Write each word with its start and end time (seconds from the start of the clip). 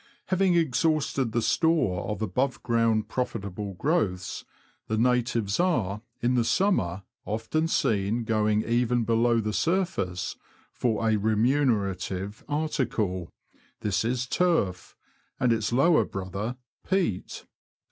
Having 0.29 0.55
exhausted 0.55 1.31
the 1.31 1.43
store 1.43 2.09
of 2.09 2.23
above 2.23 2.63
ground 2.63 3.07
profitable 3.07 3.75
growths,, 3.75 4.45
the 4.87 4.97
natives 4.97 5.59
are, 5.59 6.01
in 6.21 6.33
the 6.33 6.43
summer, 6.43 7.03
often 7.23 7.67
seen 7.67 8.23
going 8.23 8.63
even 8.63 9.03
below 9.03 9.39
the 9.39 9.53
surface 9.53 10.37
for 10.73 11.07
a 11.07 11.17
remunerative 11.17 12.43
article— 12.49 13.29
this 13.81 14.03
is 14.03 14.25
turf, 14.25 14.95
and 15.39 15.53
its 15.53 15.71
lower 15.71 16.03
brother, 16.03 16.57
peat. 16.89 17.45